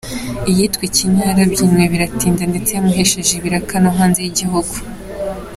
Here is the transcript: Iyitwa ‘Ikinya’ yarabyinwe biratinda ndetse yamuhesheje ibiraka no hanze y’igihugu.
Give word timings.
Iyitwa 0.49 0.83
‘Ikinya’ 0.89 1.23
yarabyinwe 1.29 1.83
biratinda 1.93 2.43
ndetse 2.51 2.71
yamuhesheje 2.73 3.31
ibiraka 3.35 3.73
no 3.83 3.91
hanze 3.97 4.19
y’igihugu. 4.21 4.75